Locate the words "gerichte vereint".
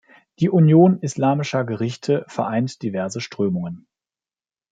1.63-2.81